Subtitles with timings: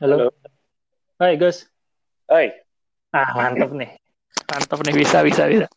[0.00, 0.16] Halo.
[0.16, 0.32] Halo.
[1.20, 1.68] Hai, Gus.
[2.24, 2.48] Hai,
[3.12, 4.00] Ah, mantap nih.
[4.48, 5.68] Mantap nih, bisa, bisa, bisa.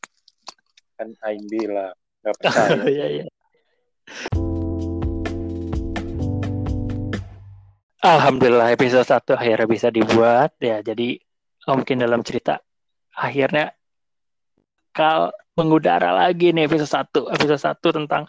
[0.96, 1.92] kan Aing bilang
[2.24, 2.88] nggak percaya.
[2.88, 3.26] Iya, iya.
[8.00, 10.80] Alhamdulillah episode 1 akhirnya bisa dibuat ya.
[10.80, 11.20] Jadi
[11.68, 12.64] mungkin dalam cerita
[13.20, 13.76] akhirnya
[14.96, 17.28] kal mengudara lagi nih episode 1.
[17.28, 18.24] Episode 1 tentang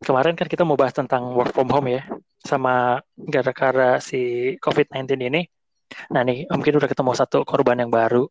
[0.00, 2.08] kemarin kan kita mau bahas tentang work from home ya
[2.44, 5.42] sama gara-gara si COVID-19 ini.
[6.12, 8.28] Nah nih mungkin udah ketemu satu korban yang baru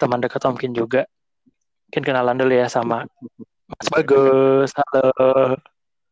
[0.00, 1.04] teman dekat mungkin juga.
[1.92, 3.04] Mungkin kenalan dulu ya sama
[3.68, 4.72] Mas Bagus.
[4.72, 5.60] Halo.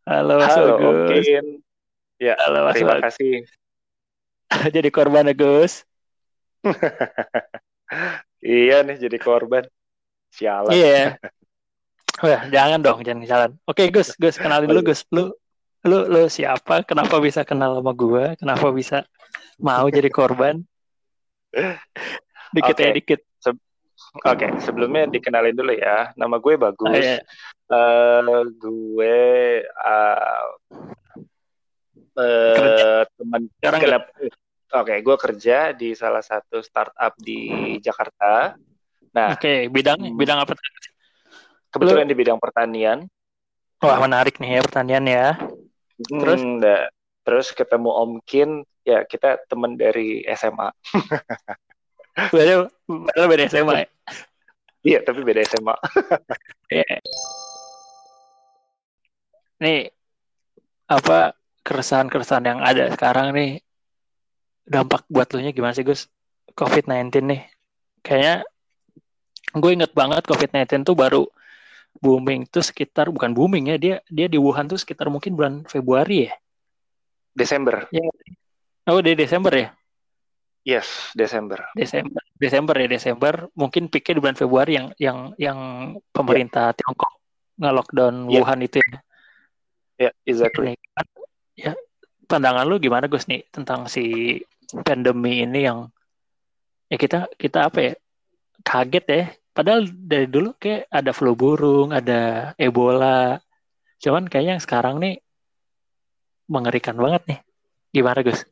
[0.05, 0.85] Halo Mas Halo, Bagus.
[0.85, 1.45] mungkin.
[2.21, 3.05] Ya, Halo Mas terima Bagus.
[3.09, 3.35] kasih.
[4.77, 5.83] Jadi korban ya Gus.
[8.41, 9.69] Iya nih jadi korban.
[10.33, 10.73] Sialan.
[10.73, 11.21] Iya.
[12.25, 13.51] Wah, jangan dong, jangan jalan.
[13.69, 14.89] Oke, Gus, Gus, kenalin Oh, dulu iya.
[14.93, 15.01] Gus.
[15.13, 15.25] Lu
[15.87, 16.85] lu lu siapa?
[16.85, 18.37] Kenapa bisa kenal sama gua?
[18.37, 19.05] Kenapa bisa
[19.61, 20.61] mau jadi korban?
[22.51, 22.97] Dikit ya, Oke.
[22.99, 23.21] dikit.
[24.27, 26.11] Oke, sebelumnya dikenalin dulu ya.
[26.19, 26.91] Nama gue Bagus.
[26.91, 27.19] Ah, iya.
[27.71, 29.19] Eh, gue
[29.63, 30.43] eh,
[32.19, 33.07] eh, Kerja.
[33.15, 33.83] teman Sekarang
[34.71, 38.55] Oke, gue kerja di salah satu startup di Jakarta.
[39.11, 40.15] Nah, Oke, bidang Hmm.
[40.15, 40.55] bidang apa?
[41.71, 43.07] kebetulan di bidang pertanian.
[43.83, 45.39] Wah, menarik nih ya pertanian ya.
[46.09, 46.41] Terus?
[46.41, 46.89] Hmm, nah,
[47.27, 50.73] terus ketemu Om Kin, ya kita teman dari SMA.
[52.33, 52.73] Padahal
[53.07, 53.89] padahal beda SMA ya.
[54.81, 55.77] Iya, tapi beda SMA.
[56.71, 57.03] Iya.
[59.59, 59.91] Nih
[60.87, 61.35] apa
[61.67, 63.59] keresahan-keresahan yang ada sekarang nih
[64.71, 66.07] dampak buat lu nya gimana sih Gus?
[66.55, 67.43] COVID-19 nih.
[68.07, 68.47] Kayaknya
[69.51, 71.27] gue inget banget COVID-19 tuh baru
[71.99, 76.31] booming tuh sekitar bukan booming ya dia dia di Wuhan tuh sekitar mungkin bulan Februari
[76.31, 76.35] ya.
[77.35, 77.91] Desember.
[78.87, 79.69] Oh di Desember ya.
[80.61, 81.67] Yes, Desember.
[81.73, 85.59] Desember Desember ya Desember mungkin peaknya di bulan Februari yang yang yang
[86.13, 87.13] pemerintah Tiongkok
[87.61, 88.39] nge-lockdown Iya.
[88.41, 88.97] Wuhan itu ya.
[90.01, 90.73] Ya, exactly.
[90.73, 91.07] Nih, kan,
[91.57, 91.73] ya
[92.25, 94.39] pandangan lu gimana Gus nih tentang si
[94.87, 95.93] pandemi ini yang
[96.89, 97.93] ya kita kita apa ya
[98.65, 103.39] kaget ya padahal dari dulu kayak ada flu burung ada Ebola
[104.01, 105.21] cuman kayaknya yang sekarang nih
[106.51, 107.39] mengerikan banget nih
[107.95, 108.43] gimana Gus?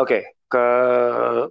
[0.00, 0.66] Oke, ke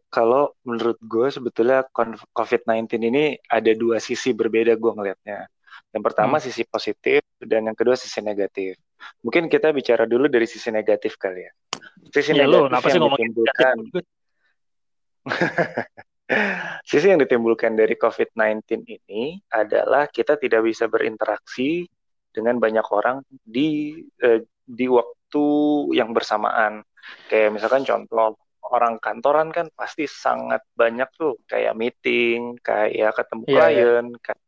[0.09, 5.45] kalau menurut gue sebetulnya kon- COVID-19 ini ada dua sisi berbeda gue ngelihatnya.
[5.93, 6.45] Yang pertama Hmm.
[6.49, 8.75] sisi positif dan yang kedua sisi negatif.
[9.21, 11.51] Mungkin kita bicara dulu dari sisi negatif kali ya.
[12.09, 14.05] Sisi Ya negatif sih yang negatif, Gus?
[16.85, 21.89] Sisi yang ditimbulkan dari COVID-19 ini adalah kita tidak bisa berinteraksi
[22.29, 25.45] dengan banyak orang di eh, di waktu
[25.97, 26.85] yang bersamaan.
[27.25, 28.37] Kayak misalkan contoh
[28.69, 33.57] orang kantoran kan pasti sangat banyak tuh kayak meeting, kayak ketemu Iya, iya.
[33.57, 34.41] klien, kayak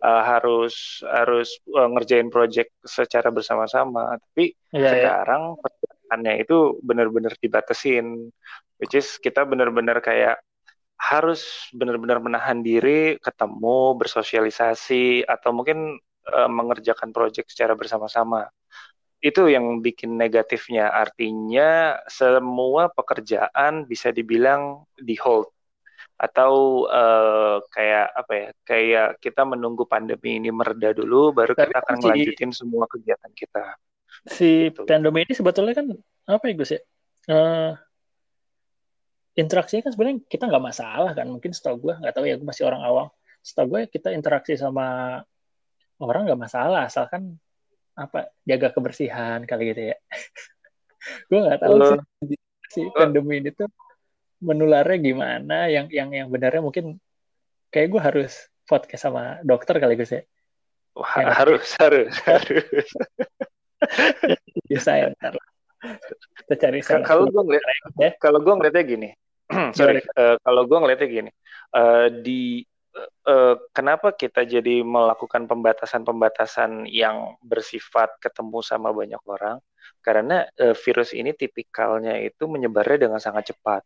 [0.00, 4.16] eh, harus harus eh, ngerjain project secara bersama-sama.
[4.16, 4.88] Tapi Iya, iya.
[4.88, 8.32] sekarang pergerakannya itu benar-benar dibatasin
[8.80, 10.40] which is kita benar-benar kayak
[10.98, 15.98] harus benar-benar menahan diri ketemu bersosialisasi atau mungkin
[16.30, 18.48] eh, mengerjakan project secara bersama-sama
[19.24, 25.48] itu yang bikin negatifnya artinya semua pekerjaan bisa dibilang di hold
[26.20, 26.52] atau
[26.88, 31.96] eh, kayak apa ya kayak kita menunggu pandemi ini mereda dulu baru Tapi kita akan
[31.96, 33.76] kan si- melanjutin semua kegiatan kita
[34.36, 34.82] si Gitu.
[34.88, 35.86] pandemi ini sebetulnya kan
[36.32, 36.80] apa ya Gus ya?
[37.30, 37.68] Eh,
[39.34, 41.26] interaksinya kan sebenarnya kita nggak masalah kan.
[41.26, 43.08] Mungkin setahu gue nggak tahu ya gue masih orang awam.
[43.42, 45.20] Setahu gue kita interaksi sama
[45.98, 47.38] orang nggak masalah asalkan
[47.94, 49.96] apa jaga kebersihan kali gitu ya.
[51.30, 52.38] Gue nggak tahu Eh, sih
[52.72, 53.70] si pandemi ini tuh
[54.42, 55.56] menularnya gimana.
[55.70, 56.98] Yang yang yang benarnya mungkin
[57.70, 58.32] kayak gue harus
[58.66, 60.22] podcast sama dokter kali Gus ya.
[60.98, 62.88] Wah, Ya, harus harus harus.
[64.70, 65.38] Bisa ya ntar
[66.44, 67.64] kita cari kalau gue ngeliat
[68.00, 68.10] ya.
[68.20, 69.08] kalau gue ngeliatnya gini
[69.78, 71.30] sorry eh, kalau gue ngeliatnya gini
[71.76, 72.62] eh, di
[73.28, 79.56] eh, kenapa kita jadi melakukan pembatasan-pembatasan yang bersifat ketemu sama banyak orang
[80.04, 83.82] karena eh, virus ini tipikalnya itu menyebarnya dengan sangat cepat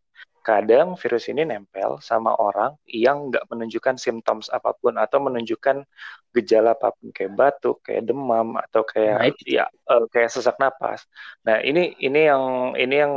[0.49, 5.85] kadang virus ini nempel sama orang yang nggak menunjukkan symptoms apa pun atau menunjukkan
[6.33, 9.43] gejala apa pun kayak batuk, kayak demam atau Nah, kayak itu.
[9.45, 11.05] ya eh, kayak sesak napas.
[11.45, 12.45] Nah ini ini yang
[12.81, 13.15] ini yang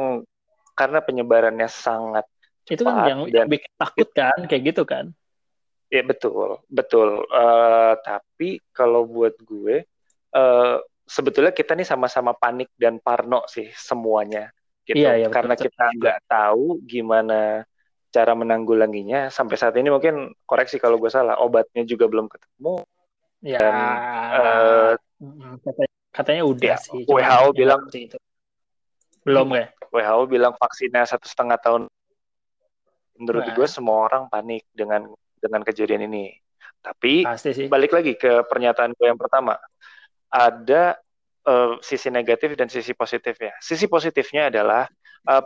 [0.76, 2.26] karena penyebarannya sangat
[2.70, 5.06] itu kan cepat yang, dan yang bikin takut kan kayak gitu kan
[5.92, 7.28] ya betul betul.
[7.28, 9.84] Eh, tapi kalau buat gue
[10.32, 14.48] eh, sebetulnya kita nih sama-sama panik dan parno sih semuanya.
[14.88, 15.04] gitu.
[15.04, 15.66] Iya, iya, betul, Karena betul.
[15.68, 17.40] kita nggak tahu gimana
[18.12, 22.84] cara menanggulanginya sampai saat ini mungkin koreksi kalau gue salah obatnya juga belum ketemu
[23.42, 23.74] Ya, dan
[25.18, 27.02] mm, katanya, katanya udah ya, sih.
[27.10, 28.18] WHO bilang itu.
[29.26, 29.74] Belum ya?
[29.90, 31.82] WHO bilang vaksinnya satu setengah tahun.
[33.22, 33.54] Menurut Nah.
[33.54, 35.06] gue semua orang panik dengan
[35.38, 36.34] dengan kejadian ini.
[36.82, 37.68] Tapi Pasti sih.
[37.70, 39.54] balik lagi ke pernyataan gue yang pertama,
[40.34, 40.98] ada
[41.46, 43.54] eh, sisi negatif dan sisi positifnya.
[43.62, 44.90] Sisi positifnya adalah
[45.30, 45.44] eh,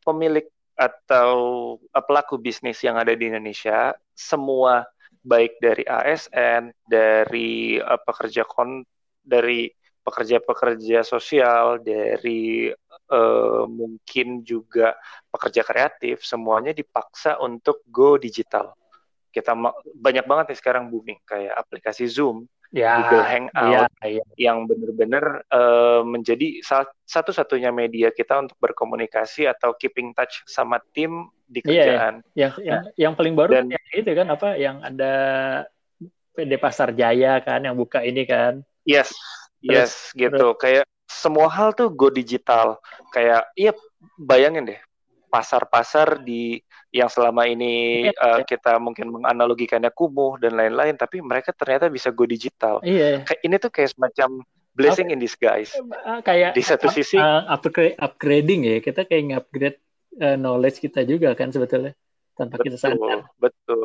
[0.00, 1.32] pemilik atau
[1.76, 4.88] eh, pelaku bisnis yang ada di Indonesia semua
[5.20, 8.80] baik dari ASN, dari eh, pekerja kon
[9.20, 9.68] dari
[10.00, 12.72] pekerja-pekerja sosial, dari
[13.10, 14.94] eh, mungkin juga
[15.28, 18.72] pekerja kreatif, semuanya dipaksa untuk go digital.
[19.30, 19.54] Kita
[19.94, 24.22] banyak banget nih sekarang booming kayak aplikasi Zoom, Ya, Google iya, Hangout iya.
[24.38, 26.62] yang benar-benar eh, menjadi
[27.02, 31.74] satu-satunya media kita untuk berkomunikasi atau keeping touch sama tim di Iya, iya.
[31.74, 32.14] kerjaan.
[32.38, 35.14] Yang yang yang paling baru Dan- yang itu kan apa yang ada
[36.30, 38.62] PD Pasar Jaya kan yang buka ini kan.
[38.86, 39.10] Yes,
[39.62, 40.56] yes, gitu.
[40.56, 42.78] Kayak semua hal tuh go digital.
[43.10, 43.72] Kayak, iya,
[44.16, 44.80] bayangin deh,
[45.28, 46.58] pasar-pasar di
[46.90, 48.42] yang selama ini Iya.
[48.42, 52.82] eh, kita mungkin menganalogikannya kumuh dan lain-lain, tapi mereka ternyata bisa go digital.
[52.82, 53.22] Iya.
[53.22, 54.30] Kayak ini tuh kayak semacam
[54.74, 55.74] blessing in disguise.
[56.02, 58.76] Ah, Kayak Di satu up- sisi, uh, upgrade upgrading ya.
[58.82, 59.78] Kita kayak nge-upgrade
[60.18, 61.92] uh, knowledge kita juga kan sebetulnya
[62.38, 63.18] tanpa kita betul, sadar.
[63.36, 63.80] betul,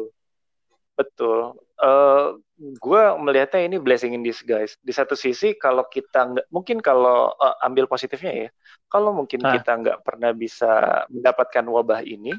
[0.95, 1.39] betul.
[1.75, 4.79] Eh, gue melihatnya ini blessing in disguise.
[4.79, 8.49] Di satu sisi, kalau kita nggak, mungkin kalau eh, ambil positifnya ya,
[8.87, 9.59] kalau mungkin Ah.
[9.59, 12.31] kita nggak pernah bisa mendapatkan wabah ini,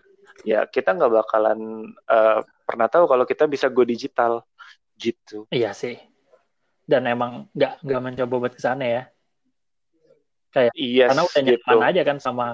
[0.48, 1.60] ya kita nggak bakalan
[2.08, 4.40] eh, pernah tahu kalau kita bisa go digital
[4.96, 5.44] gitu.
[5.52, 6.00] Iya sih.
[6.88, 9.02] Dan emang nggak nggak mencoba buat ke sana ya.
[10.56, 11.66] Kayak Yes, karena udah gitu.
[11.68, 12.46] nyaman aja kan sama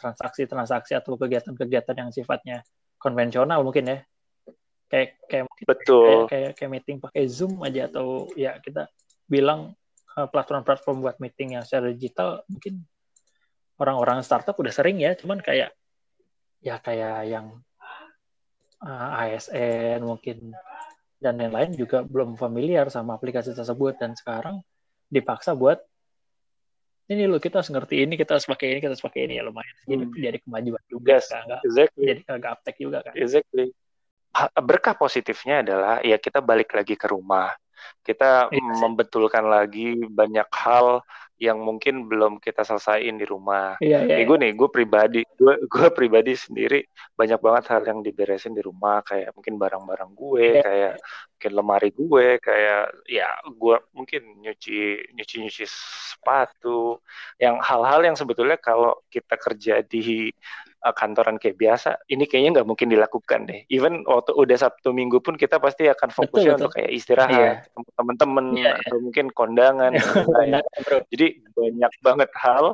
[0.00, 2.64] transaksi-transaksi atau kegiatan-kegiatan yang sifatnya
[2.96, 3.98] konvensional mungkin ya.
[4.92, 6.04] Kayak kayak Betul.
[6.04, 8.92] kayak kayak kayak meeting pakai Zoom aja atau ya kita
[9.24, 9.72] bilang
[10.20, 12.84] uh, platform-platform buat meeting yang secara digital mungkin
[13.80, 15.72] orang-orang startup udah sering ya, cuman kayak
[16.60, 17.56] ya kayak yang
[18.84, 20.52] uh, ASN mungkin
[21.22, 24.60] dan lain-lain juga belum familiar sama aplikasi tersebut dan sekarang
[25.08, 25.78] dipaksa buat
[27.10, 29.42] ini loh kita harus ngerti ini kita harus pakai ini kita harus pakai ini ya
[29.46, 30.18] lumayan jadi Hmm.
[30.18, 32.04] jadi kemajuan juga Yes, kan nggak exactly.
[32.06, 33.66] jadi agak aptek juga kan Exactly.
[34.58, 37.52] Berkah positifnya adalah ya kita balik lagi ke rumah.
[38.02, 38.80] Kita Iya sih.
[38.80, 41.02] membetulkan lagi banyak hal
[41.42, 43.74] yang mungkin belum kita selesaiin di rumah.
[43.82, 46.86] iya iya gue nih, gue pribadi, gue gue pribadi sendiri
[47.18, 50.62] banyak banget hal yang diberesin di rumah, kayak mungkin barang-barang gue, Iya.
[50.62, 50.92] kayak
[51.34, 54.78] mungkin lemari gue, kayak ya gue mungkin nyuci
[55.18, 57.02] nyuci nyuci sepatu,
[57.42, 60.30] yang hal-hal yang sebetulnya kalau kita kerja di
[60.82, 63.62] uh, kantoran kayak biasa, ini kayaknya nggak mungkin dilakukan deh.
[63.70, 66.58] Even waktu udah Sabtu Minggu pun kita pasti akan fokusnya betul.
[66.66, 67.52] untuk kayak istirahat, Iya.
[67.64, 69.92] ketemu temen-temen Iya, atau mungkin kondangan.
[71.08, 72.64] Jadi banyak banget hal,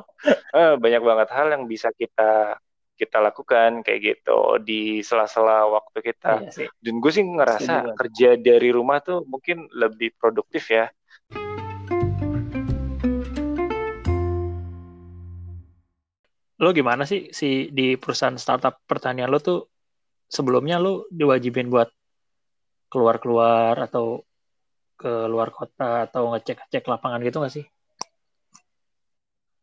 [0.53, 2.57] eh, banyak banget hal yang bisa kita
[2.99, 6.43] kita lakukan kayak gitu di sela-sela waktu kita.
[6.43, 6.67] Iya sih.
[6.83, 10.91] Dan gue sih ngerasa kerja dari rumah tuh mungkin lebih produktif ya.
[16.59, 19.59] Lo gimana sih si di perusahaan startup pertanian lo tuh
[20.27, 21.87] sebelumnya lo diwajibin buat
[22.91, 24.27] keluar-keluar atau
[24.99, 27.65] ke luar kota atau ngecek-ngecek lapangan gitu nggak sih?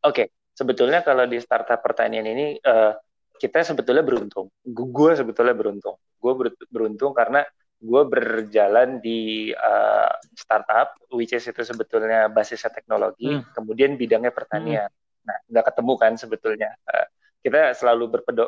[0.08, 2.92] Oke, sebetulnya kalau di startup pertanian ini eh,
[3.36, 4.48] kita sebetulnya beruntung.
[4.64, 6.00] Gue sebetulnya beruntung.
[6.16, 6.32] Gue
[6.72, 7.44] beruntung karena
[7.76, 13.44] gue berjalan di eh, startup, which is itu sebetulnya basisnya teknologi, Hmm.
[13.52, 14.88] kemudian bidangnya pertanian.
[15.26, 16.70] Nah, nggak ketemu kan sebetulnya.
[16.86, 17.06] Eh,
[17.42, 18.44] kita selalu berpedo,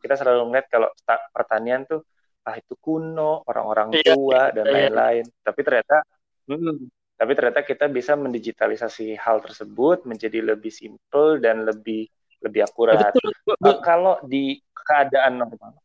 [0.00, 0.88] kita selalu melihat kalau
[1.32, 2.04] pertanian tuh
[2.44, 4.72] ah itu kuno, orang-orang Iya, tua dan iya.
[4.88, 5.24] lain-lain.
[5.40, 6.04] Tapi ternyata,
[6.44, 6.76] hmm,
[7.16, 12.04] tapi ternyata kita bisa mendigitalisasi hal tersebut menjadi lebih simple dan lebih
[12.44, 13.16] lebih akurat.
[13.16, 13.32] betul.
[13.48, 15.80] Gua, Eh, kalau di keadaan normal,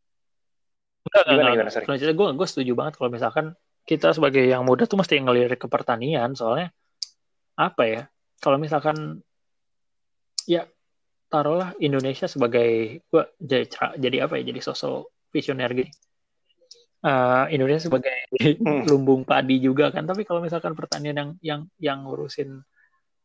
[1.09, 2.13] Enggak, Gimana, enggak, gimana, sorry?
[2.13, 3.45] Gue, gue setuju banget kalau misalkan
[3.87, 6.69] kita sebagai yang muda tuh mesti ngelirik ke pertanian, soalnya
[7.55, 8.01] apa ya?
[8.43, 9.23] Kalau misalkan
[10.49, 10.65] ya
[11.29, 13.69] taruhlah Indonesia sebagai gue jadi
[14.01, 14.49] jadi apa ya?
[14.49, 15.93] Jadi sosok visioner gini.
[16.99, 18.11] Eh, Indonesia sebagai
[18.59, 18.83] Hmm.
[18.83, 22.59] lumbung padi juga kan, tapi kalau misalkan pertanian yang yang yang ngurusin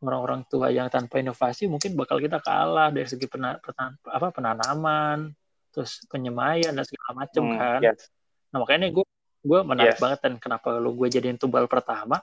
[0.04, 5.33] orang-orang tua yang tanpa inovasi mungkin bakal kita kalah dari segi pena, petan- apa penanaman,
[5.75, 7.81] terus penyemaian dan segala macam hmm, kan.
[7.83, 8.12] yes.
[8.52, 9.04] Nah makanya gue
[9.45, 10.00] gue menarik Yes.
[10.00, 12.23] banget dan kenapa lu gue jadiin tumbal pertama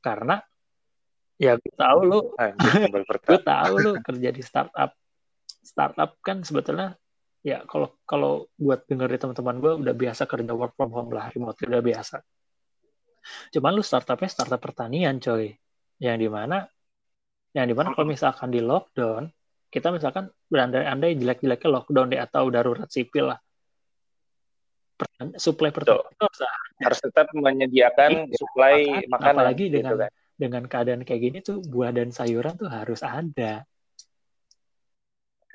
[0.00, 0.38] karena
[1.40, 2.20] ya gue tahu lu.
[3.24, 4.92] Gue tahu lu kerja di startup.
[5.64, 7.00] Startup kan sebetulnya
[7.40, 11.32] ya kalau kalau buat denger dari teman-teman gue udah biasa kerja work from home lah
[11.32, 12.20] remote udah biasa.
[13.56, 15.56] Cuman lu startupnya startup pertanian coy.
[15.96, 16.68] Yang di mana
[17.56, 19.26] yang di mana kalau misalkan di lockdown
[19.70, 23.40] kita misalkan berandai-andai jelek-jeleknya lockdown deh atau darurat sipil lah.
[25.40, 26.40] Supply pertanian harus,
[26.84, 28.78] harus tetap menyediakan iya, supply
[29.08, 30.12] makanan, apalagi gitu dengan kan.
[30.40, 33.68] Dengan keadaan kayak gini tuh buah dan sayuran tuh harus ada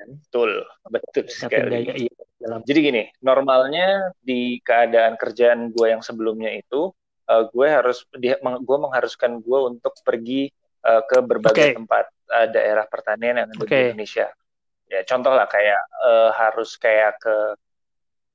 [0.06, 2.14] betul betul sekali iya,
[2.62, 6.94] jadi gini normalnya di keadaan kerjaan gue yang sebelumnya itu
[7.26, 10.46] uh, gue harus gue mengharuskan gue untuk pergi
[10.86, 11.74] uh, ke berbagai okay.
[11.74, 13.66] tempat uh, daerah pertanian yang ada okay.
[13.66, 14.30] di Indonesia
[14.86, 17.58] ya contoh lah kayak uh, harus kayak ke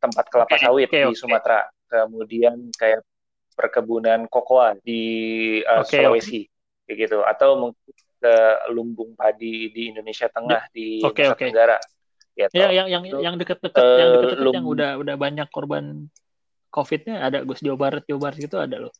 [0.01, 0.65] tempat kelapa okay.
[0.65, 3.05] sawit okay, di Sumatera, kemudian kayak
[3.61, 5.01] perkebunan kokoa di
[5.61, 6.89] uh, okay, Sulawesi, okay.
[6.89, 8.35] kayak gitu, atau mungkin ke
[8.73, 11.45] lumbung padi di Indonesia Tengah di okay, Nusa okay.
[11.53, 11.77] Tenggara.
[12.33, 12.57] Gitu.
[12.57, 16.09] Ya, yang yang yang dekat-dekat, uh, yang dekat-dekat yang udah udah banyak korban
[16.71, 18.93] COVID-nya ada Gus Jawa Barat, Jawa Barat itu ada loh.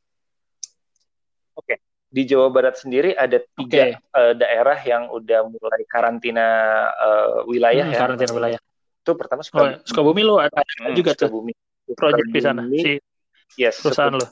[1.56, 1.78] Oke, okay.
[2.12, 4.14] di Jawa Barat sendiri ada tiga okay.
[4.14, 6.48] uh, daerah yang udah mulai karantina
[6.92, 8.00] uh, wilayah hmm, ya.
[8.04, 8.60] Karantina wilayah
[9.02, 9.74] itu pertama Sukabumi.
[9.74, 11.54] Oh, Sukabumi lo ada, ada hmm, juga Sukabumi.
[11.56, 13.00] tuh project di sana si
[13.58, 14.28] yes, perusahaan lo.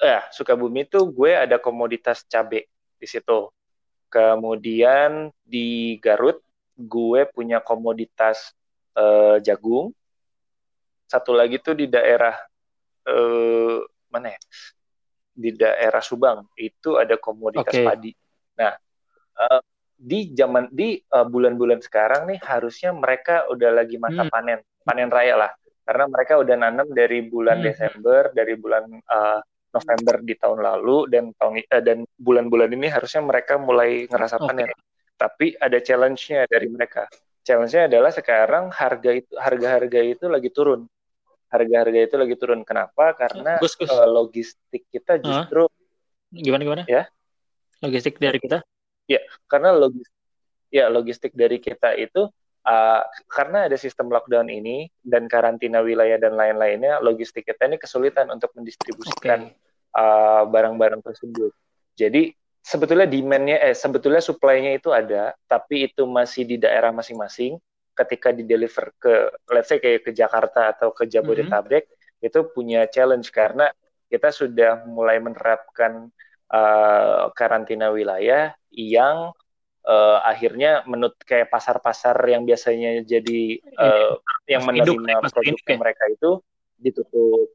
[0.00, 3.52] Ya, Sukabumi itu gue ada komoditas cabe di situ.
[4.08, 6.40] Kemudian di Garut
[6.74, 8.56] gue punya komoditas
[8.96, 9.92] uh, jagung.
[11.04, 12.32] Satu lagi tuh di daerah
[13.04, 14.40] uh, mana ya?
[15.36, 17.84] Di daerah Subang itu ada komoditas okay.
[17.84, 18.12] padi.
[18.56, 18.72] Nah,
[19.36, 19.60] uh,
[20.00, 24.32] di zaman di uh, bulan-bulan sekarang nih harusnya mereka udah lagi masa hmm.
[24.32, 25.52] panen panen raya lah
[25.84, 27.66] karena mereka udah nanam dari bulan hmm.
[27.68, 33.22] Desember dari bulan uh, November di tahun lalu dan tahun uh, dan bulan-bulan ini harusnya
[33.22, 34.78] mereka mulai ngerasa panen okay.
[35.14, 37.06] tapi ada challenge-nya dari mereka.
[37.46, 40.90] Challenge-nya adalah sekarang harga itu harga-harga itu lagi turun.
[41.50, 42.60] Harga-harga itu lagi turun.
[42.62, 43.14] Kenapa?
[43.14, 43.90] Karena Gus, Gus.
[43.90, 45.72] Uh, logistik kita justru huh?
[46.30, 46.82] gimana gimana?
[46.86, 47.10] Ya?
[47.80, 48.62] Logistik dari kita?
[49.10, 49.18] Ya,
[49.50, 50.06] karena logis
[50.70, 52.30] ya logistik dari kita itu
[52.66, 58.28] uh, karena ada sistem lockdown ini dan karantina wilayah dan lain-lainnya, logistik kita ini kesulitan
[58.28, 59.96] untuk mendistribusikan okay.
[59.96, 61.52] uh, barang-barang tersebut.
[61.96, 67.56] Jadi sebetulnya demand-nya eh sebetulnya supply-nya itu ada, tapi itu masih di daerah masing-masing.
[67.90, 72.26] Ketika di deliver ke let's say kayak ke Jakarta atau ke Jabodetabek, mm -hmm.
[72.32, 73.68] itu punya challenge karena
[74.08, 76.08] kita sudah mulai menerapkan
[76.50, 79.30] uh, karantina wilayah yang
[79.90, 85.76] uh, akhirnya menurut kayak pasar-pasar yang biasanya jadi uh, yang menerima produk ya?
[85.76, 86.30] mereka itu
[86.78, 87.50] ditutup.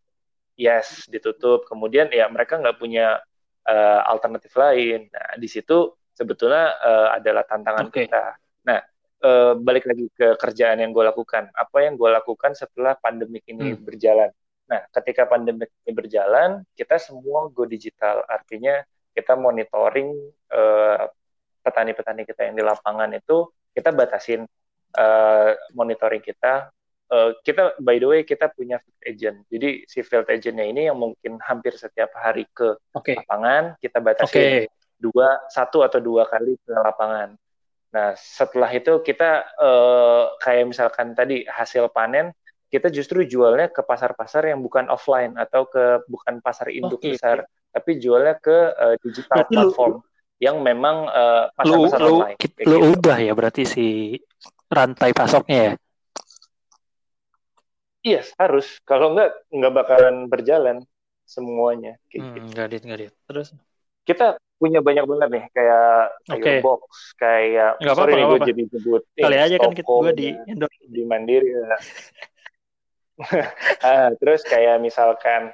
[0.60, 1.64] Yes ditutup.
[1.68, 3.24] Kemudian ya mereka nggak punya
[3.64, 5.08] uh, alternatif lain.
[5.12, 8.08] Nah di situ sebetulnya uh, adalah tantangan okay.
[8.08, 8.36] kita.
[8.68, 8.80] Nah
[9.24, 11.52] uh, balik lagi ke kerjaan yang gue lakukan.
[11.56, 13.84] Apa yang gue lakukan setelah pandemik ini hmm.
[13.84, 14.32] berjalan?
[14.68, 18.24] Nah ketika pandemik ini berjalan kita semua go digital.
[18.28, 18.80] Artinya
[19.16, 20.12] kita monitoring
[20.52, 21.08] eh,
[21.66, 24.46] petani-petani kita yang di lapangan itu kita batasin
[24.94, 26.70] uh, monitoring kita.
[27.06, 29.38] Uh, kita by the way kita punya field agent.
[29.50, 33.18] Jadi si field agentnya ini yang mungkin hampir setiap hari ke okay.
[33.18, 34.60] lapangan kita batasin okay.
[34.98, 37.38] dua satu atau dua kali ke lapangan.
[37.94, 42.34] Nah setelah itu kita uh, kayak misalkan tadi hasil panen
[42.74, 47.14] kita justru jualnya ke pasar-pasar yang bukan offline atau ke bukan pasar induk okay.
[47.14, 47.46] besar
[47.76, 52.38] tapi jualnya ke uh, digital berarti platform lu, yang memang uh, pasar-pasar lu, online.
[52.38, 52.92] Lu, lu gitu.
[53.00, 53.88] ubah ya berarti si
[54.68, 55.74] rantai pasoknya ya?
[58.06, 58.68] Iya yes, harus.
[58.86, 60.78] Kalau enggak nggak bakalan berjalan
[61.26, 61.98] semuanya.
[62.12, 62.48] Kayak hmm, gitu.
[62.86, 63.48] Nggak Terus?
[64.06, 65.90] Kita punya banyak banget nih kayak
[66.32, 66.58] okay.
[66.64, 70.28] box, kayak gak sorry apa, gue jadi sebut kali aja kan kita gue di
[70.88, 71.76] di Mandiri ya.
[73.88, 75.52] ah, terus kayak misalkan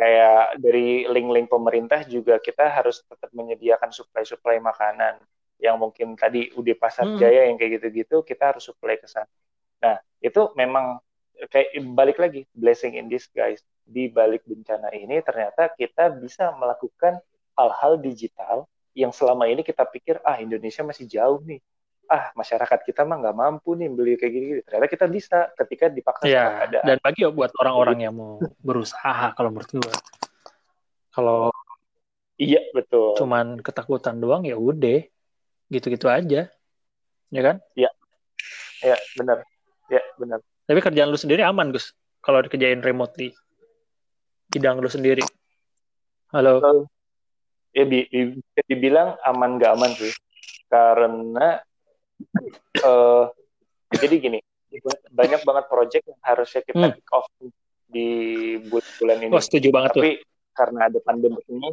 [0.00, 5.20] kayak dari link-link pemerintah juga kita harus tetap menyediakan supply-supply makanan
[5.60, 7.20] yang mungkin tadi udah pasar hmm.
[7.20, 9.28] jaya yang kayak gitu-gitu kita harus supply ke sana.
[9.84, 11.04] Nah itu memang
[11.52, 17.20] kayak balik lagi blessing in this guys di balik bencana ini ternyata kita bisa melakukan
[17.56, 18.64] hal-hal digital
[18.96, 21.60] yang selama ini kita pikir ah Indonesia masih jauh nih
[22.10, 24.60] ah masyarakat kita mah nggak mampu nih beli kayak gini, gini.
[24.66, 29.70] ternyata kita bisa ketika dipaksa ya, dan bagi buat orang-orang yang mau berusaha kalau menurut
[29.70, 29.94] gue
[31.14, 31.54] kalau
[32.34, 33.14] iya betul.
[33.14, 35.06] cuman ketakutan doang ya udah
[35.70, 36.50] gitu-gitu aja.
[37.30, 37.56] Ya kan?
[37.78, 37.90] Iya.
[38.82, 39.38] Iya benar.
[39.86, 40.38] Ya benar.
[40.66, 43.32] Tapi kerjaan lu sendiri aman Gus kalau dikerjain remotely
[44.50, 45.22] bidang lu sendiri?
[46.34, 46.58] Halo?
[47.70, 48.34] Ya di, di,
[48.66, 50.10] dibilang aman gak aman sih.
[50.66, 51.62] Karena
[52.84, 53.24] uh,
[53.90, 54.38] jadi gini,
[55.10, 56.94] banyak banget project yang harusnya kita Hmm.
[56.94, 57.26] kick off
[57.90, 58.08] di
[59.02, 59.32] bulan ini.
[59.34, 60.02] Oh, setuju banget tuh.
[60.02, 60.12] Tapi
[60.54, 61.70] karena ada pandemi ini,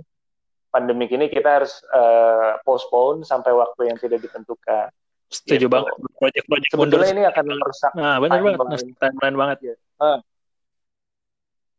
[0.67, 4.89] pandemi ini kita harus uh, postpone sampai waktu yang tidak ditentukan.
[5.27, 5.69] Setuju Gitu.
[5.69, 5.93] banget.
[6.17, 7.03] Project-project mundur.
[7.03, 8.55] Sebetulnya ini akan merusak Nah, benar banget.
[8.57, 8.95] timeline.
[8.97, 9.57] Timeline banget.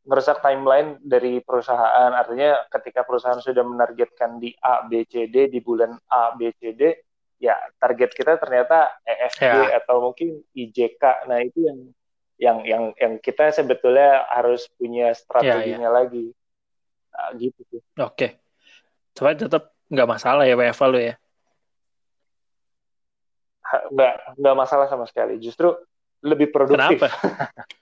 [0.08, 2.16] merusak timeline dari perusahaan.
[2.16, 6.72] Artinya ketika perusahaan sudah menargetkan di A, B, C, D di bulan A, B, C,
[6.72, 7.07] D,
[7.38, 9.78] ya target kita ternyata EFG Ya.
[9.78, 11.26] atau mungkin IJK.
[11.30, 11.78] Nah itu yang
[12.38, 16.30] yang yang yang kita sebetulnya harus punya strateginya lagi.
[17.14, 17.82] Nah, gitu sih.
[17.98, 18.38] Oke.
[19.14, 21.14] Coba tetap nggak masalah ya WFA lu ya.
[23.90, 25.38] Nggak nggak masalah sama sekali.
[25.42, 25.74] Justru
[26.22, 27.02] lebih produktif.
[27.02, 27.08] Kenapa?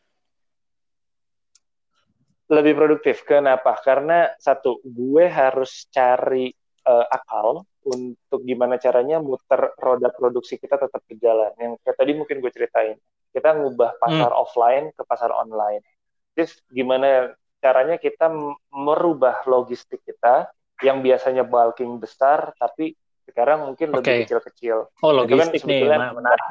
[2.57, 3.17] lebih produktif.
[3.27, 3.77] Kenapa?
[3.83, 6.49] Karena satu, gue harus cari
[6.87, 11.55] eh, akal untuk gimana caranya muter roda produksi kita tetap berjalan.
[11.55, 12.99] Yang kayak tadi mungkin gue ceritain,
[13.31, 15.87] kita ngubah pasar offline ke pasar online.
[16.35, 17.31] Terus gimana
[17.63, 18.27] caranya kita
[18.75, 20.51] merubah logistik kita
[20.83, 22.93] yang biasanya bulking besar, tapi
[23.25, 24.23] sekarang mungkin lebih Oke.
[24.27, 24.77] kecil-kecil.
[25.01, 25.81] Oh, kan logistik nih.
[25.81, 26.47] sebetulnya Ma- Menarik.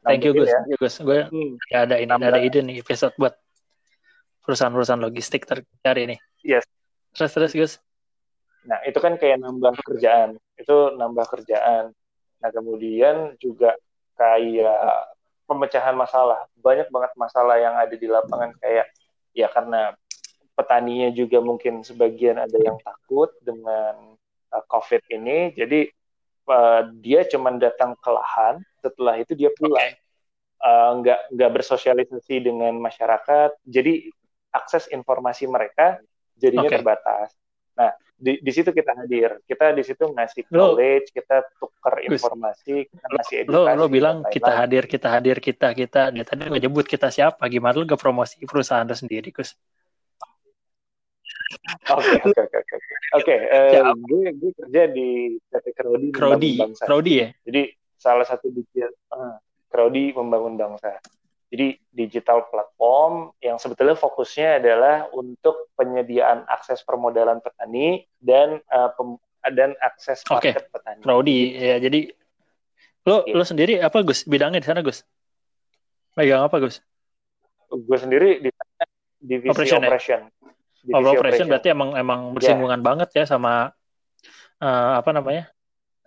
[0.00, 0.48] Thank you, Gus.
[0.48, 0.60] ya.
[0.64, 0.94] Thank you, Gus.
[1.00, 3.36] Gue Hmm, nggak ada ini, ada ide nih episode buat
[4.44, 6.18] perusahaan-perusahaan logistik tercari nih.
[6.42, 6.64] Yes.
[7.14, 7.72] Terus terus Gus.
[8.64, 10.36] Nah, itu kan kayak nambah kerjaan.
[10.60, 11.96] Itu nambah kerjaan.
[12.40, 13.76] Nah, kemudian juga
[14.20, 15.08] kayak
[15.48, 16.46] pemecahan masalah.
[16.60, 18.86] Banyak banget masalah yang ada di lapangan kayak
[19.34, 19.96] ya karena
[20.54, 24.14] petaninya juga mungkin sebagian ada yang takut dengan
[24.52, 25.56] uh, COVID ini.
[25.56, 25.88] Jadi
[26.46, 29.96] uh, dia cuman datang ke lahan, setelah itu dia pulang.
[30.60, 33.56] Uh, nggak nggak bersosialisasi dengan masyarakat.
[33.64, 34.12] Jadi
[34.52, 35.96] akses informasi mereka
[36.36, 36.76] jadinya Oke.
[36.76, 37.32] terbatas.
[37.80, 39.40] Nah, di, di situ kita hadir.
[39.48, 43.78] Kita di situ ngasih Lo- knowledge, kita tukar Gus, informasi, kita ngasih Lo edukasi.
[43.80, 44.60] lo bilang dan kita lain-lain.
[44.68, 46.02] hadir, kita hadir, kita kita.
[46.12, 47.40] Dia tadi nggak nyebut kita siapa.
[47.48, 49.56] Gimana lu gak promosi perusahaan lu sendiri, Gus?
[51.90, 52.94] Oke, oke, oke, oke.
[53.10, 55.66] Oke, eh, gue gue kerja di PT
[55.98, 56.84] Membangun Bangsa.
[56.86, 57.28] Crowdy ya.
[57.42, 57.62] Jadi
[57.98, 60.98] salah satu digital uh, Crowdy membangun bangsa.
[61.50, 69.18] Jadi digital platform yang sebetulnya fokusnya adalah untuk penyediaan akses permodalan petani dan uh, pem-
[69.50, 71.02] dan akses market petani.
[71.02, 71.76] Crowdy ya.
[71.82, 72.06] Jadi
[73.02, 73.34] lo Iya.
[73.34, 74.22] lo sendiri apa Gus?
[74.30, 75.02] Bidangnya di sana Gus?
[76.14, 76.78] Megang apa Gus?
[77.66, 78.86] Gue sendiri di sana
[79.18, 80.20] divisi Operation operation.
[80.30, 80.50] ya?
[80.86, 82.32] Divisi operation berarti emang emang Ya.
[82.38, 83.74] bersinggungan banget ya sama
[84.62, 85.50] eh, apa namanya?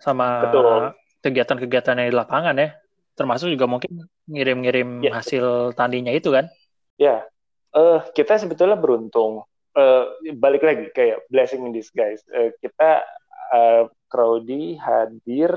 [0.00, 0.48] Sama
[1.20, 2.80] kegiatan-kegiatan yang di lapangan ya.
[3.14, 5.14] Termasuk juga mungkin ngirim-ngirim Ya.
[5.14, 6.50] hasil tandinya itu kan.
[6.96, 7.26] Ya,
[7.72, 9.42] eh kita sebetulnya beruntung.
[9.74, 12.22] Eh, balik lagi kayak blessing in disguise.
[12.30, 13.02] Eh, kita
[13.50, 15.50] eh, Crowdy hadir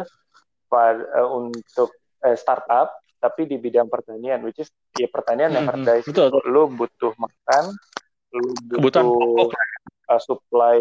[0.68, 1.94] pada, eh, untuk
[2.26, 6.06] eh, startup, tapi di bidang pertanian, which is ya pertanian never hmm, dies.
[6.06, 6.30] betul.
[6.46, 7.78] Lu butuh makan,
[8.34, 9.50] lu Kebutuhan butuh pokok.
[10.10, 10.80] eh, supply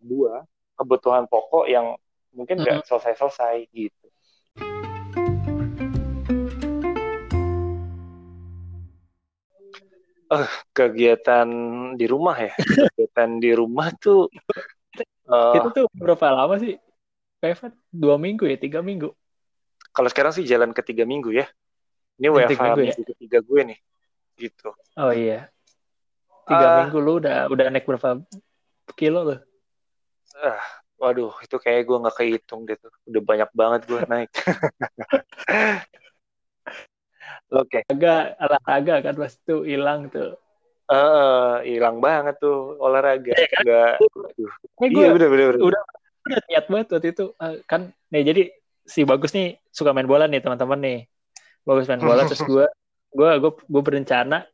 [0.00, 0.40] buah,
[0.76, 1.96] kebutuhan pokok yang
[2.36, 2.88] mungkin nggak Hmm.
[2.88, 4.06] selesai-selesai gitu.
[10.26, 11.46] Eh, kegiatan
[11.94, 12.52] di rumah ya.
[12.94, 14.26] Kegiatan di rumah tuh
[15.26, 16.74] eh, Itu tuh berapa lama sih?
[17.38, 19.12] Kevin dua minggu ya, tiga minggu.
[19.92, 21.46] kalau sekarang sih jalan ketiga minggu ya.
[22.18, 22.94] Ini WFH tiga minggu ya?
[23.16, 23.78] ketiga gue nih.
[24.36, 24.68] Gitu.
[24.96, 25.48] Oh iya.
[26.44, 26.74] Tiga Ah.
[26.84, 28.20] minggu lu udah udah naik berapa
[28.92, 29.36] kilo lo?
[30.36, 30.60] Ah,
[31.00, 32.92] waduh, itu kayak gue nggak kehitung deh tuh.
[33.08, 34.30] Udah banyak banget gue naik.
[37.48, 40.34] Oke, Agak olahraga kan pas itu hilang tuh.
[40.86, 43.34] Eh, hilang banget tuh olahraga.
[43.34, 43.62] Iya kan?
[43.62, 43.92] Nggak,
[44.76, 45.46] Eh, gue iya bener bener.
[45.54, 45.62] bener.
[45.62, 45.82] udah
[46.26, 48.42] udah niat banget waktu itu Eh, kan nih jadi
[48.82, 50.98] si bagus nih suka main bola nih teman-teman nih
[51.62, 52.66] bagus main bola terus gue
[53.10, 54.46] gue gue gue berencana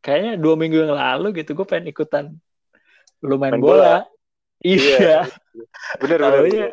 [0.00, 2.24] kayaknya dua minggu yang lalu gitu gue pengen ikutan
[3.22, 4.04] lu main, Main bola.
[4.60, 4.98] Iya.
[4.98, 5.18] iya
[5.96, 6.42] Bener bener.
[6.42, 6.70] Bener.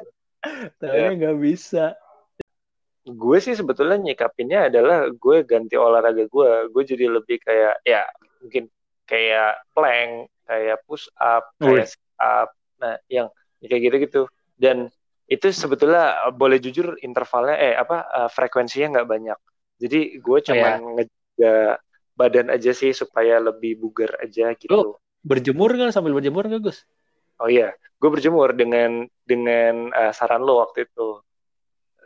[0.82, 1.94] tapi nggak bisa
[3.14, 6.52] gue sih sebetulnya nyikapinnya adalah gue ganti olahraga gue.
[6.70, 8.06] Gue jadi lebih kayak ya
[8.40, 8.72] mungkin
[9.10, 13.28] kayak plank kayak push up kayak sit up nah yang
[13.62, 14.22] kayak gitu gitu
[14.56, 14.88] dan
[15.30, 19.40] itu sebetulnya eh, boleh jujur intervalnya eh apa eh, frekuensinya nggak banyak.
[19.80, 21.80] Jadi gue cuman ngejaga
[22.18, 25.00] badan aja sih supaya lebih bugar aja gitu.
[25.24, 26.84] Berjemur kan sambil berjemur nggak Gus?
[27.40, 27.72] Oh iya.
[28.02, 31.24] Gue berjemur dengan dengan eh, saran lo waktu itu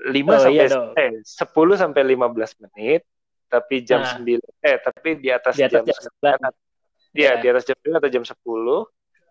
[0.04, 0.90] 5 Oh, sampai iya dong.
[0.96, 3.02] eh 10 sampai 15 menit
[3.46, 4.18] tapi jam Nah.
[4.18, 6.40] 9 eh tapi di atas, di atas jam jam 9 sembilan.
[7.14, 7.34] Iya, Ya.
[7.38, 8.78] di atas jam 9 atau jam 10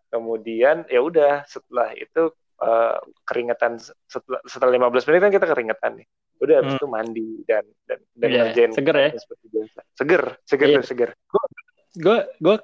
[0.09, 6.07] kemudian ya udah setelah itu uh, keringetan setelah, setelah 15 menit kan kita keringetan nih
[6.39, 6.79] udah habis Hmm.
[6.79, 9.11] itu mandi dan dan dan Iya, ngerjain seger ya?
[9.15, 11.11] seperti biasa seger seger tuh, seger
[11.95, 12.57] gue gue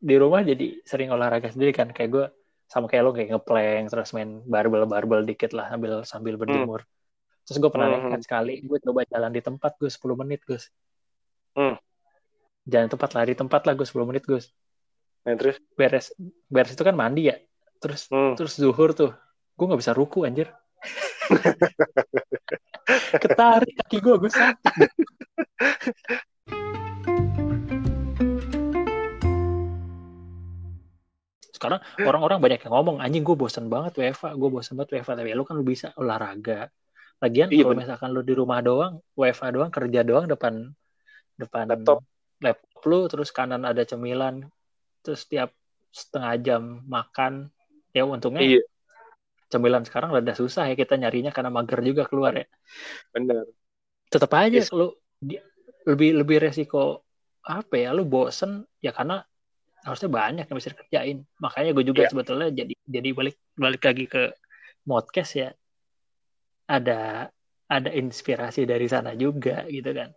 [0.00, 2.26] di rumah jadi sering olahraga sendiri kan kayak gue
[2.64, 6.80] sama kayak lo kayak ngeplank terus main barbel barbel dikit lah sambil sambil berjemur
[7.44, 8.08] terus gue pernah Hmm.
[8.08, 10.72] nekat sekali gue coba jalan di tempat gue 10 menit gus.
[11.54, 11.78] Hmm.
[12.64, 14.48] jalan tempat lari tempat lah gue 10 menit gus.
[15.28, 15.60] Nah, terus?
[15.76, 16.16] Beres
[16.48, 17.36] beres itu kan mandi ya.
[17.80, 18.40] Terus hmm.
[18.40, 19.12] terus zuhur tuh.
[19.54, 20.48] Gue nggak bisa ruku anjir.
[23.22, 24.90] Ketarik kaki gue gue sakit
[31.64, 35.32] sekarang orang-orang banyak yang ngomong anjing gue bosan banget WFA gue bosan banget WFA tapi
[35.32, 36.68] lu kan lu bisa olahraga
[37.18, 37.82] lagian Iya, kalau bener.
[37.86, 40.74] misalkan lu di rumah doang WFA doang kerja doang depan
[41.34, 42.02] depan Laptop.
[42.40, 44.44] laptop lu terus kanan ada cemilan
[45.00, 45.50] terus tiap
[45.90, 47.48] setengah jam makan
[47.90, 48.62] ya untungnya iya
[49.48, 52.46] cemilan sekarang rada susah ya kita nyarinya karena mager juga keluar ya
[53.10, 53.46] benar
[54.10, 54.74] tetap aja Yes.
[54.74, 55.38] lu di-
[55.86, 57.04] lebih lebih resiko
[57.44, 59.22] apa ya lu bosen ya karena
[59.84, 62.10] harusnya banyak yang bisa dikerjain makanya gue juga Iya.
[62.10, 64.22] sebetulnya jadi jadi balik balik lagi ke
[64.84, 65.48] modcast ya
[66.66, 67.28] ada
[67.64, 70.10] ada inspirasi dari sana juga gitu kan.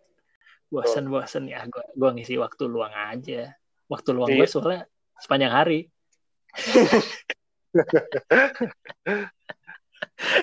[0.68, 1.48] Bosen bosen.
[1.48, 3.56] Ya gue gue ngisi waktu luang aja.
[3.88, 4.44] Waktu luang Iya.
[4.44, 4.82] gue soalnya
[5.18, 5.80] sepanjang hari.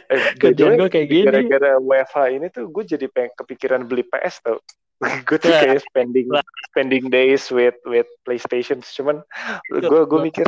[0.07, 1.27] Eh, kerjaan gue kayak gini.
[1.27, 4.59] gara-gara WFH ini tuh gue jadi pengen kepikiran beli PS tau.
[5.27, 5.67] Gue tuh Ya.
[5.67, 6.31] kayak spending
[6.71, 8.79] spending days with with PlayStation.
[8.81, 9.21] Cuman
[9.69, 10.47] gue gue mikir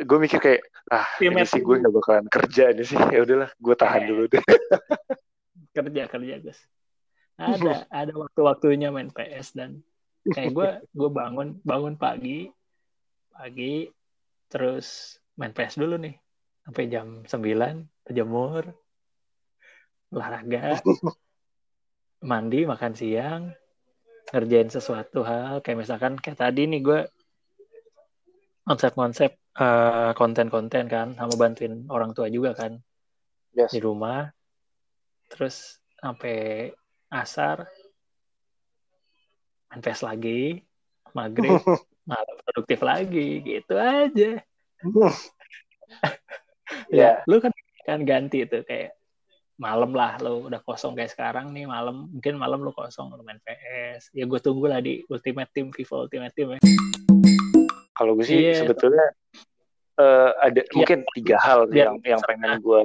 [0.00, 3.00] gue mikir kayak ah Tim ini sih gue nggak bakalan kerja ini sih.
[3.00, 4.06] Ya udahlah gue tahan Eh.
[4.12, 4.44] dulu deh.
[5.72, 6.60] Kerja kerja guys
[7.40, 9.80] ada ada waktu-waktunya main PS dan
[10.22, 12.52] kayak gue gue bangun bangun pagi
[13.32, 13.88] pagi
[14.52, 16.14] terus main PS dulu nih.
[16.62, 18.70] Sampai jam 9 berjemur
[20.12, 20.78] olahraga
[22.30, 23.42] mandi makan siang
[24.30, 25.64] ngerjain sesuatu hal.
[25.64, 27.00] Kayak misalkan kayak tadi nih gue
[28.62, 32.78] konsep-konsep eh, konten-konten kan sama bantuin orang tua juga kan.
[33.52, 33.68] Yes.
[33.68, 34.32] di rumah
[35.28, 36.72] terus sampai
[37.12, 37.68] asar
[39.68, 40.56] main PS lagi
[41.12, 41.60] maghrib
[42.08, 44.40] malam produktif lagi gitu aja.
[46.88, 47.52] Ya lu kan
[47.84, 48.96] kan ganti tuh kayak
[49.60, 53.36] malam lah lu udah kosong kayak sekarang nih malam mungkin malam lu kosong lu main
[53.44, 56.60] PS ya gue tunggu lah di Ultimate Team FIFA Ultimate Team ya.
[57.92, 58.64] Kalau gue sih Iya.
[58.64, 59.12] sebetulnya
[59.98, 60.72] eh, ada Iya.
[60.74, 62.80] mungkin tiga hal Biar- yang yang pengen gue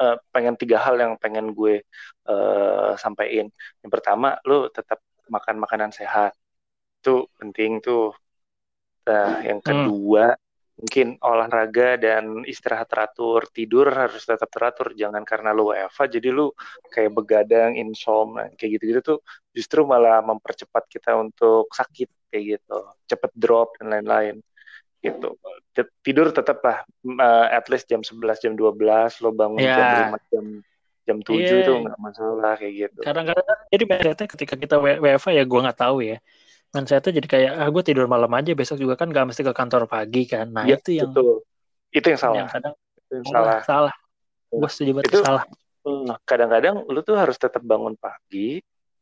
[0.00, 1.84] eh, pengen tiga hal yang pengen gue
[2.24, 3.52] eh, sampaikan.
[3.82, 6.32] Yang pertama lu tetap makan makanan sehat.
[7.00, 8.16] Itu penting tuh.
[9.08, 9.68] Nah yang Hmm.
[9.68, 10.36] kedua
[10.80, 13.44] mungkin olahraga dan istirahat teratur.
[13.52, 16.48] Tidur harus tetap teratur jangan karena lu WFA jadi lu
[16.88, 19.18] kayak begadang insomnia kayak gitu-gitu tuh
[19.52, 22.78] justru malah mempercepat kita untuk sakit kayak gitu.
[23.04, 24.40] Cepet drop dan lain-lain
[25.00, 25.36] gitu.
[26.02, 28.76] Tidur tetap lah uh, at least jam 11 jam 12
[29.22, 29.76] lo bangun Ya.
[29.76, 30.44] jam 5 jam
[31.08, 31.56] jam 7 Iya.
[31.64, 32.98] tuh nggak masalah kayak gitu.
[33.00, 36.16] Kadang-kadang jadi mindsetnya ketika kita WFA ya gue nggak tahu ya.
[36.70, 39.90] Mindsetnya jadi kayak ah gue tidur malam aja besok juga kan gak mesti ke kantor
[39.90, 40.52] pagi kan.
[40.52, 41.42] Nah Ya, itu yang betul.
[41.90, 42.36] Itu yang salah.
[42.38, 43.90] yang kadang itu yang salah salah.
[43.90, 43.94] salah.
[44.54, 45.44] Gue setuju banget Itu- salah.
[45.80, 48.60] Hmm, kadang-kadang lu tuh harus tetap bangun pagi,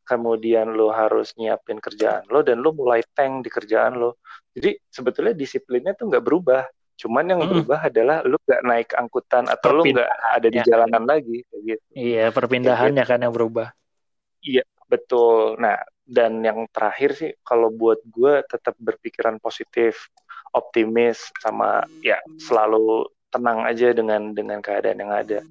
[0.09, 4.16] kemudian lu harus nyiapin kerjaan lo dan lu mulai tank di kerjaan lo.
[4.57, 6.64] Jadi sebetulnya disiplinnya tuh nggak berubah,
[6.97, 7.51] cuman yang Hmm.
[7.53, 10.64] berubah adalah lu nggak naik angkutan atau lu nggak ada di Perpindahannya.
[10.66, 11.85] jalanan lagi, kayak gitu.
[11.92, 13.68] iya perpindahannya kan yang berubah
[14.88, 15.61] Betul.
[15.61, 15.77] Nah,
[16.09, 20.09] dan yang terakhir sih, kalau buat gue tetap berpikiran positif,
[20.57, 25.44] optimis, sama ya selalu tenang aja dengan dengan keadaan yang ada.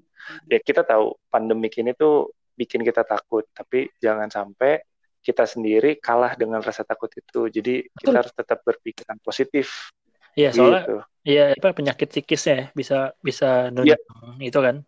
[0.49, 4.81] Ya kita tahu pandemik ini tuh bikin kita takut, tapi jangan sampai
[5.21, 7.47] kita sendiri kalah dengan rasa takut itu.
[7.47, 7.99] Jadi Betul.
[8.01, 9.93] kita harus tetap berpikiran positif.
[10.37, 10.97] iya soalnya gitu.
[11.25, 13.97] iya apa penyakit psikisnya bisa bisa nunjuk
[14.37, 14.85] itu kan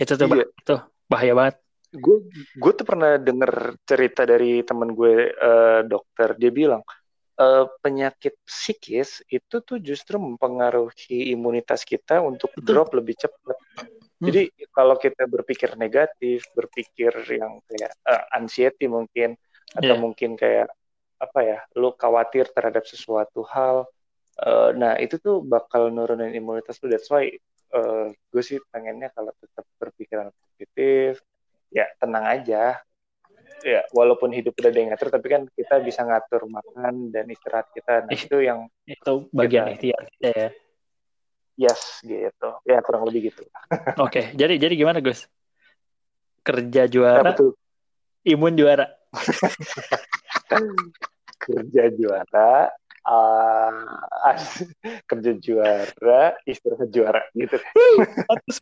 [0.00, 0.46] itu tuh Iya.
[0.48, 1.56] itu bahaya banget
[1.92, 2.16] gue
[2.56, 6.80] gue tuh pernah denger cerita dari temen gue eh, dokter dia bilang
[7.36, 12.64] eh, penyakit psikis itu tuh justru mempengaruhi imunitas kita untuk Betul.
[12.64, 13.60] drop lebih cepat.
[14.24, 19.38] Jadi kalau kita berpikir negatif, berpikir yang kayak eh, anxiety mungkin
[19.72, 20.02] atau Iya.
[20.02, 20.68] mungkin kayak
[21.22, 23.86] apa ya, lu khawatir terhadap sesuatu hal,
[24.42, 26.90] eh, nah itu tuh bakal nurunin imunitas lu.
[26.90, 27.30] That's why
[27.74, 31.22] eh, gue sih pengennya kalau tetap berpikiran positif,
[31.70, 32.82] ya tenang aja.
[33.64, 37.70] Ya walaupun hidup udah ada yang ngatur, tapi kan kita bisa ngatur makan dan istirahat
[37.72, 38.04] kita.
[38.04, 38.20] Nah Ih.
[38.28, 40.48] itu yang itu bagian Kita- ikhtiar kita ya
[41.54, 42.48] yes gitu.
[42.66, 43.42] Ya kurang lebih gitu.
[43.98, 44.24] Oke okay.
[44.34, 45.26] jadi jadi gimana Gus?
[46.44, 47.36] Kerja juara ya,
[48.36, 48.86] imun juara.
[51.44, 52.72] Kerja juara
[53.04, 53.72] uh,
[55.10, 57.56] kerja juara istirahat juara gitu.
[58.28, 58.56] Atas